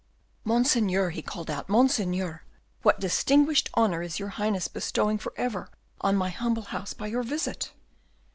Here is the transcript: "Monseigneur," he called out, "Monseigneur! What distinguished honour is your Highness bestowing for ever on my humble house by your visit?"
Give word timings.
"Monseigneur," 0.43 1.11
he 1.11 1.21
called 1.21 1.47
out, 1.51 1.69
"Monseigneur! 1.69 2.41
What 2.81 2.99
distinguished 2.99 3.69
honour 3.77 4.01
is 4.01 4.17
your 4.17 4.29
Highness 4.29 4.67
bestowing 4.67 5.19
for 5.19 5.31
ever 5.35 5.69
on 6.01 6.15
my 6.15 6.31
humble 6.31 6.63
house 6.73 6.91
by 6.95 7.05
your 7.05 7.21
visit?" 7.21 7.71